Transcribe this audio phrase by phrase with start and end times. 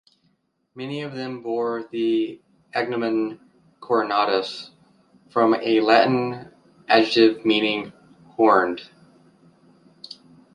[0.73, 2.41] Many of them bore the
[2.73, 3.37] agnomen
[3.81, 4.71] "Cornutus",
[5.29, 6.49] from a Latin
[6.87, 7.93] adjective meaning
[8.29, 8.89] "horned".